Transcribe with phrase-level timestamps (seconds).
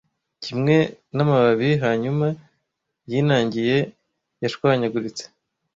[0.43, 0.75] Kimwe
[1.15, 2.27] namababi yanyuma
[3.11, 3.77] yinangiye
[4.41, 5.23] yashwanyaguritse